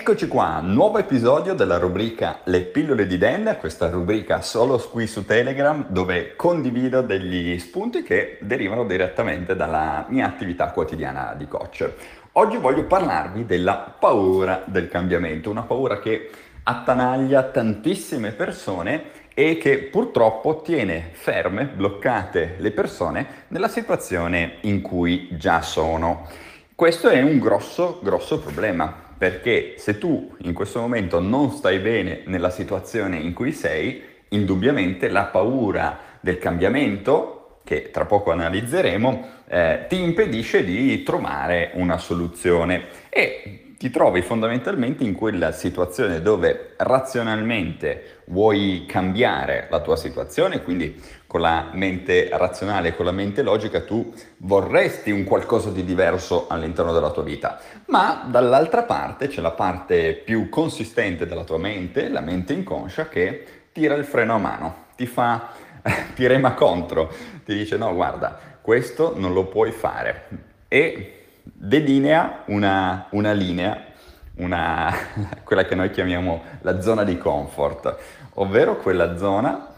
[0.00, 5.26] Eccoci qua, nuovo episodio della rubrica Le pillole di Dan, questa rubrica solo qui su
[5.26, 11.92] Telegram dove condivido degli spunti che derivano direttamente dalla mia attività quotidiana di coach.
[12.32, 16.30] Oggi voglio parlarvi della paura del cambiamento, una paura che
[16.62, 19.02] attanaglia tantissime persone
[19.34, 26.26] e che purtroppo tiene ferme, bloccate le persone nella situazione in cui già sono.
[26.74, 32.22] Questo è un grosso, grosso problema perché se tu in questo momento non stai bene
[32.24, 39.84] nella situazione in cui sei, indubbiamente la paura del cambiamento, che tra poco analizzeremo, eh,
[39.90, 42.84] ti impedisce di trovare una soluzione.
[43.10, 50.98] E ti trovi fondamentalmente in quella situazione dove razionalmente vuoi cambiare la tua situazione, quindi
[51.30, 56.92] con la mente razionale, con la mente logica, tu vorresti un qualcosa di diverso all'interno
[56.92, 62.20] della tua vita, ma dall'altra parte c'è la parte più consistente della tua mente, la
[62.20, 65.50] mente inconscia, che tira il freno a mano, ti fa,
[66.16, 70.26] ti rema contro, ti dice no guarda, questo non lo puoi fare.
[70.66, 73.84] E delinea una, una linea,
[74.38, 74.92] una,
[75.44, 77.96] quella che noi chiamiamo la zona di comfort,
[78.34, 79.69] ovvero quella zona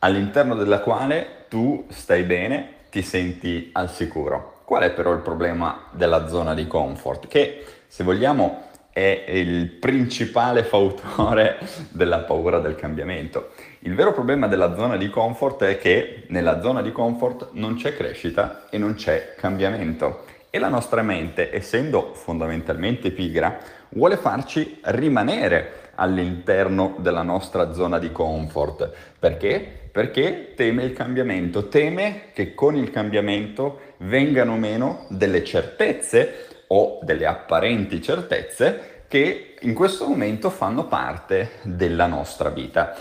[0.00, 4.60] all'interno della quale tu stai bene, ti senti al sicuro.
[4.64, 7.26] Qual è però il problema della zona di comfort?
[7.26, 11.58] Che se vogliamo è il principale fautore
[11.90, 13.50] della paura del cambiamento.
[13.80, 17.94] Il vero problema della zona di comfort è che nella zona di comfort non c'è
[17.94, 20.24] crescita e non c'è cambiamento.
[20.50, 23.58] E la nostra mente, essendo fondamentalmente pigra,
[23.90, 28.90] vuole farci rimanere all'interno della nostra zona di comfort.
[29.18, 29.78] Perché?
[29.98, 37.26] perché teme il cambiamento, teme che con il cambiamento vengano meno delle certezze o delle
[37.26, 42.94] apparenti certezze che in questo momento fanno parte della nostra vita.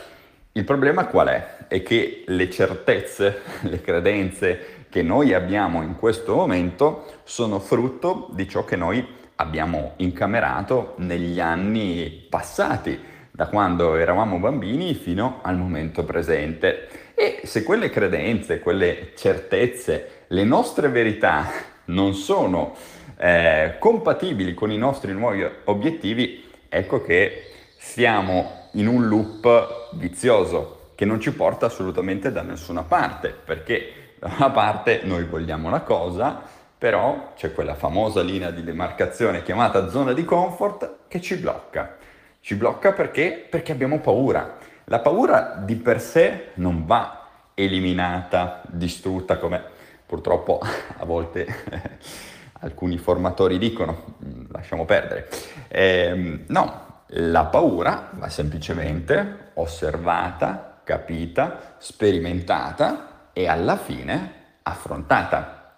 [0.58, 1.68] Il problema qual è?
[1.68, 8.50] È che le certezze, le credenze che noi abbiamo in questo momento sono frutto di
[8.50, 16.04] ciò che noi abbiamo incamerato negli anni passati da quando eravamo bambini fino al momento
[16.04, 17.14] presente.
[17.14, 21.52] E se quelle credenze, quelle certezze, le nostre verità
[21.86, 22.74] non sono
[23.16, 27.44] eh, compatibili con i nostri nuovi obiettivi, ecco che
[27.78, 34.34] siamo in un loop vizioso che non ci porta assolutamente da nessuna parte, perché da
[34.38, 36.42] una parte noi vogliamo una cosa,
[36.78, 41.98] però c'è quella famosa linea di demarcazione chiamata zona di comfort che ci blocca.
[42.40, 43.48] Ci blocca perché?
[43.50, 44.58] Perché abbiamo paura.
[44.86, 49.62] La paura di per sé non va eliminata, distrutta come
[50.06, 50.60] purtroppo
[50.98, 51.46] a volte
[52.62, 55.30] alcuni formatori dicono, mm, lasciamo perdere.
[55.68, 65.74] Eh, no, la paura va semplicemente osservata, capita, sperimentata e alla fine affrontata.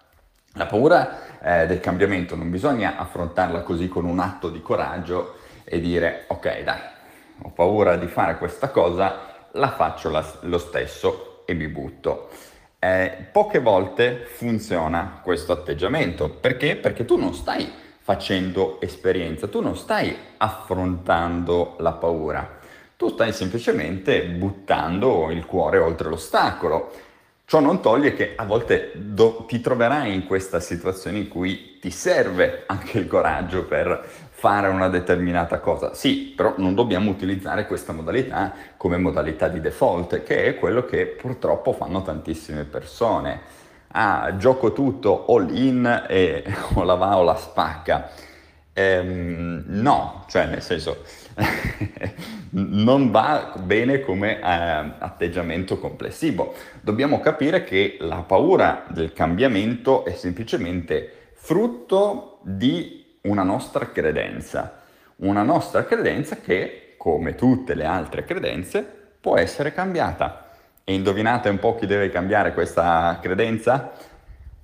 [0.54, 5.80] La paura eh, del cambiamento non bisogna affrontarla così con un atto di coraggio e
[5.80, 6.80] dire ok dai,
[7.42, 12.30] ho paura di fare questa cosa, la faccio la, lo stesso e mi butto.
[12.78, 16.76] Eh, poche volte funziona questo atteggiamento perché?
[16.76, 17.70] Perché tu non stai
[18.10, 22.58] facendo esperienza, tu non stai affrontando la paura,
[22.96, 26.90] tu stai semplicemente buttando il cuore oltre l'ostacolo.
[27.44, 31.92] Ciò non toglie che a volte do, ti troverai in questa situazione in cui ti
[31.92, 35.94] serve anche il coraggio per fare una determinata cosa.
[35.94, 41.06] Sì, però non dobbiamo utilizzare questa modalità come modalità di default, che è quello che
[41.06, 43.58] purtroppo fanno tantissime persone.
[43.92, 48.10] Ah, gioco tutto all in e o la va o la spacca.
[48.72, 51.02] Ehm, no, cioè nel senso
[52.50, 56.54] non va bene come eh, atteggiamento complessivo.
[56.80, 64.82] Dobbiamo capire che la paura del cambiamento è semplicemente frutto di una nostra credenza,
[65.16, 68.86] una nostra credenza che, come tutte le altre credenze,
[69.20, 70.49] può essere cambiata.
[70.90, 73.92] E indovinate un po' chi deve cambiare questa credenza?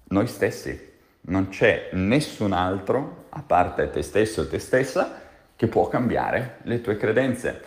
[0.08, 0.94] Noi stessi.
[1.20, 5.20] Non c'è nessun altro, a parte te stesso e te stessa,
[5.54, 7.62] che può cambiare le tue credenze.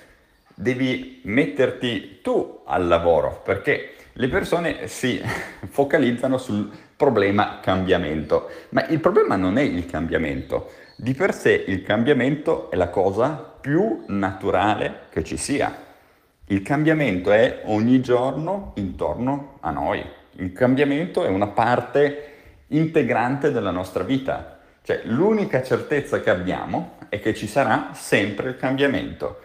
[0.54, 5.24] Devi metterti tu al lavoro perché le persone si
[5.70, 10.72] focalizzano sul problema cambiamento, ma il problema non è il cambiamento.
[10.98, 15.88] Di per sé il cambiamento è la cosa più naturale che ci sia.
[16.52, 20.04] Il cambiamento è ogni giorno intorno a noi.
[20.38, 24.58] Il cambiamento è una parte integrante della nostra vita.
[24.82, 29.42] Cioè l'unica certezza che abbiamo è che ci sarà sempre il cambiamento.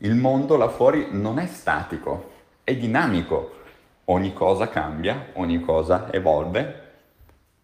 [0.00, 2.32] Il mondo là fuori non è statico,
[2.64, 3.60] è dinamico.
[4.06, 6.80] Ogni cosa cambia, ogni cosa evolve.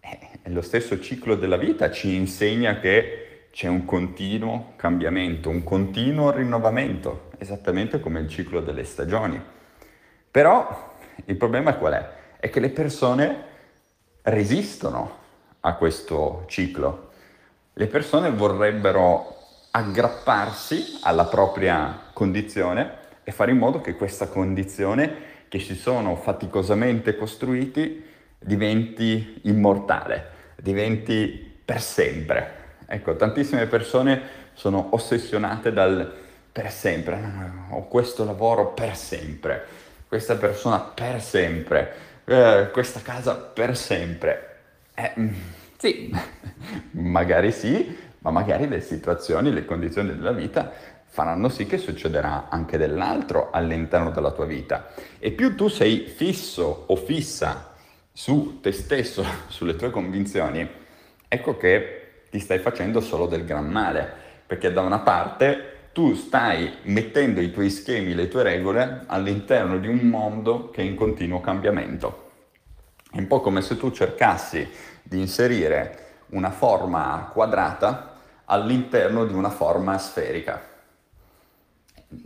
[0.00, 3.27] E lo stesso ciclo della vita ci insegna che
[3.58, 9.42] c'è un continuo cambiamento, un continuo rinnovamento, esattamente come il ciclo delle stagioni.
[10.30, 10.94] Però
[11.24, 12.08] il problema qual è?
[12.38, 13.42] È che le persone
[14.22, 15.16] resistono
[15.58, 17.10] a questo ciclo.
[17.72, 19.34] Le persone vorrebbero
[19.72, 22.92] aggrapparsi alla propria condizione
[23.24, 28.04] e fare in modo che questa condizione che si sono faticosamente costruiti
[28.38, 30.30] diventi immortale,
[30.62, 32.57] diventi per sempre.
[32.90, 34.20] Ecco, tantissime persone
[34.54, 36.10] sono ossessionate dal
[36.50, 37.20] per sempre,
[37.68, 39.62] ho questo lavoro per sempre,
[40.08, 41.92] questa persona per sempre,
[42.24, 44.56] eh, questa casa per sempre.
[44.94, 45.28] Eh, mm,
[45.76, 46.10] sì,
[46.92, 50.72] magari sì, ma magari le situazioni, le condizioni della vita
[51.04, 54.88] faranno sì che succederà anche dell'altro all'interno della tua vita.
[55.18, 57.74] E più tu sei fisso o fissa
[58.10, 60.66] su te stesso, sulle tue convinzioni,
[61.28, 64.10] ecco che ti stai facendo solo del gran male,
[64.46, 69.88] perché da una parte tu stai mettendo i tuoi schemi, le tue regole all'interno di
[69.88, 72.26] un mondo che è in continuo cambiamento.
[73.10, 74.68] È un po' come se tu cercassi
[75.02, 80.60] di inserire una forma quadrata all'interno di una forma sferica.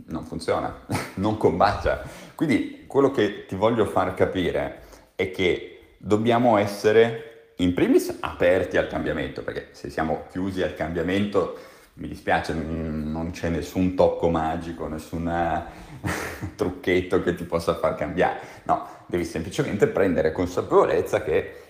[0.07, 0.85] Non funziona,
[1.15, 2.01] non combacia.
[2.35, 4.81] Quindi quello che ti voglio far capire
[5.15, 11.57] è che dobbiamo essere in primis aperti al cambiamento, perché se siamo chiusi al cambiamento
[11.95, 15.63] mi dispiace, non c'è nessun tocco magico, nessun eh,
[16.55, 18.39] trucchetto che ti possa far cambiare.
[18.63, 21.61] No, devi semplicemente prendere consapevolezza che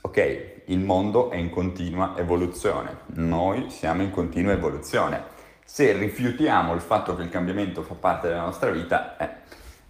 [0.00, 5.36] ok, il mondo è in continua evoluzione, noi siamo in continua evoluzione.
[5.64, 9.37] Se rifiutiamo il fatto che il cambiamento fa parte della nostra vita, eh,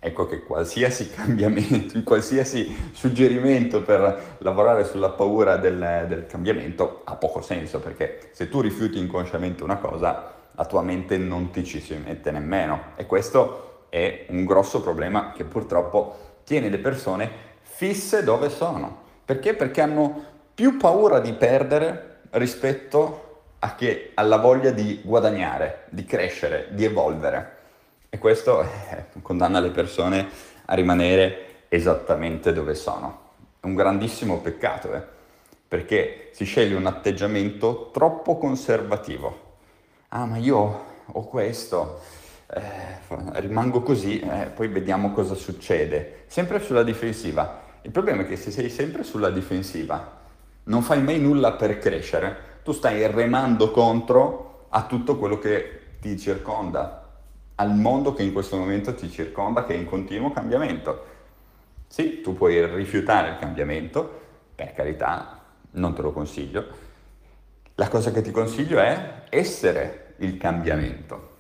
[0.09, 7.41] ecco che qualsiasi cambiamento, qualsiasi suggerimento per lavorare sulla paura del, del cambiamento ha poco
[7.41, 11.95] senso, perché se tu rifiuti inconsciamente una cosa, la tua mente non ti ci si
[11.95, 12.93] mette nemmeno.
[12.97, 17.31] E questo è un grosso problema che purtroppo tiene le persone
[17.63, 19.53] fisse dove sono perché?
[19.53, 20.25] Perché hanno
[20.55, 23.43] più paura di perdere rispetto
[23.77, 27.57] che, alla voglia di guadagnare, di crescere, di evolvere.
[28.11, 30.29] E questo eh, condanna le persone
[30.65, 33.27] a rimanere esattamente dove sono.
[33.61, 35.03] È un grandissimo peccato, eh?
[35.69, 39.47] perché si sceglie un atteggiamento troppo conservativo.
[40.09, 42.01] Ah, ma io ho questo,
[42.51, 42.99] eh,
[43.41, 46.25] rimango così, eh, poi vediamo cosa succede.
[46.29, 47.61] Sempre sulla difensiva.
[47.83, 50.17] Il problema è che se sei sempre sulla difensiva,
[50.65, 56.19] non fai mai nulla per crescere, tu stai remando contro a tutto quello che ti
[56.19, 56.98] circonda,
[57.61, 61.17] al mondo che in questo momento ti circonda, che è in continuo cambiamento.
[61.89, 64.21] Sì, tu puoi rifiutare il cambiamento,
[64.55, 65.41] per carità,
[65.73, 66.67] non te lo consiglio.
[67.75, 71.37] La cosa che ti consiglio è essere il cambiamento,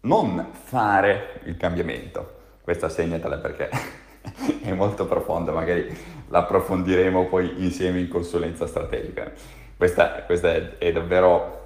[0.00, 2.42] non fare il cambiamento.
[2.62, 3.70] Questa segnatela perché
[4.62, 5.96] è molto profonda, magari
[6.28, 9.32] l'approfondiremo poi insieme in consulenza strategica.
[9.76, 11.63] Questa, questa è, è, davvero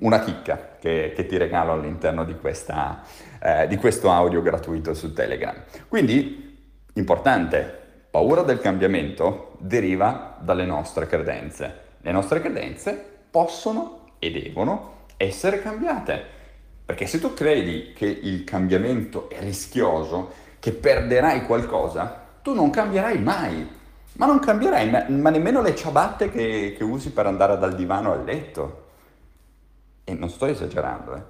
[0.00, 3.02] una chicca che, che, ti regalo all'interno di, questa,
[3.40, 5.54] eh, di questo audio gratuito su Telegram.
[5.88, 6.58] Quindi,
[6.94, 7.78] importante,
[8.10, 11.88] paura del cambiamento deriva dalle nostre credenze.
[12.00, 16.38] Le nostre credenze possono e devono essere cambiate.
[16.84, 23.18] Perché se tu credi che il cambiamento è rischioso, che perderai qualcosa, tu non cambierai
[23.20, 23.78] mai.
[24.14, 28.12] Ma non cambierai, ma, ma nemmeno le ciabatte che, che, usi per andare dal divano
[28.12, 28.88] al letto.
[30.10, 31.22] E non sto esagerando, eh.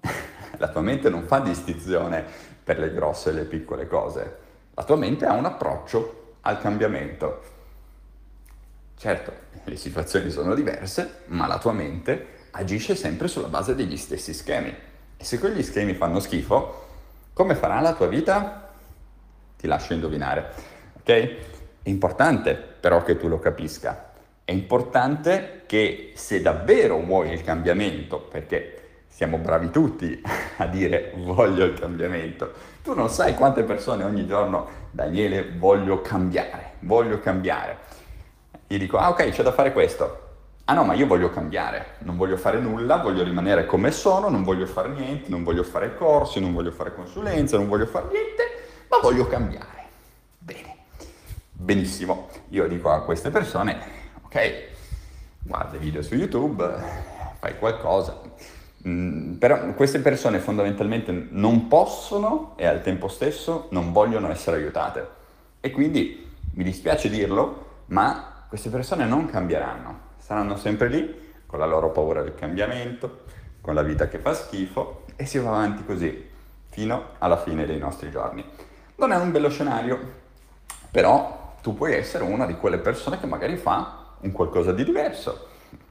[0.58, 2.24] La tua mente non fa distinzione
[2.64, 4.38] per le grosse e le piccole cose.
[4.74, 7.42] La tua mente ha un approccio al cambiamento.
[8.96, 14.34] Certo, le situazioni sono diverse, ma la tua mente agisce sempre sulla base degli stessi
[14.34, 14.74] schemi.
[15.16, 16.86] E se quegli schemi fanno schifo,
[17.34, 18.68] come farà la tua vita?
[19.56, 20.52] Ti lascio indovinare,
[20.98, 21.08] ok?
[21.82, 24.05] È importante però che tu lo capisca.
[24.46, 30.22] È importante che se davvero vuoi il cambiamento, perché siamo bravi tutti
[30.58, 36.74] a dire voglio il cambiamento, tu non sai quante persone ogni giorno, Daniele, voglio cambiare,
[36.80, 37.78] voglio cambiare.
[38.68, 40.24] Io dico, ah ok, c'è da fare questo
[40.68, 44.42] ah no, ma io voglio cambiare, non voglio fare nulla, voglio rimanere come sono, non
[44.42, 48.42] voglio fare niente, non voglio fare corsi, non voglio fare consulenza, non voglio fare niente,
[48.88, 49.84] ma voglio cambiare.
[50.38, 50.76] Bene,
[51.52, 52.28] benissimo.
[52.48, 53.95] Io dico a queste persone,
[54.36, 54.64] ok,
[55.44, 56.70] guardi video su YouTube,
[57.38, 58.20] fai qualcosa.
[58.86, 65.08] Mm, però queste persone fondamentalmente non possono e al tempo stesso non vogliono essere aiutate.
[65.58, 71.66] E quindi mi dispiace dirlo, ma queste persone non cambieranno, saranno sempre lì con la
[71.66, 73.22] loro paura del cambiamento,
[73.62, 76.28] con la vita che fa schifo e si va avanti così
[76.68, 78.44] fino alla fine dei nostri giorni.
[78.96, 79.98] Non è un bello scenario,
[80.90, 85.48] però tu puoi essere una di quelle persone che magari fa un qualcosa di diverso,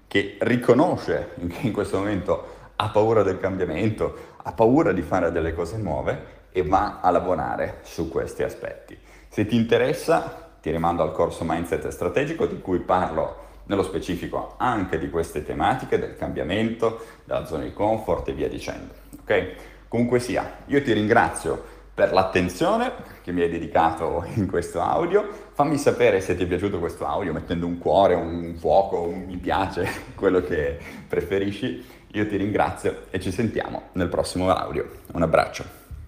[0.07, 5.53] che riconosce che in questo momento ha paura del cambiamento, ha paura di fare delle
[5.53, 8.97] cose nuove e va a lavorare su questi aspetti.
[9.27, 14.97] Se ti interessa, ti rimando al corso Mindset Strategico di cui parlo nello specifico anche
[14.97, 18.93] di queste tematiche del cambiamento, della zona di comfort e via dicendo.
[19.21, 19.55] Ok?
[19.87, 21.63] Comunque sia, io ti ringrazio
[21.95, 22.91] per l'attenzione
[23.23, 25.27] che mi hai dedicato in questo audio.
[25.53, 29.37] Fammi sapere se ti è piaciuto questo audio mettendo un cuore, un fuoco, un mi
[29.37, 31.83] piace, quello che preferisci.
[32.11, 34.89] Io ti ringrazio e ci sentiamo nel prossimo audio.
[35.13, 35.84] Un abbraccio.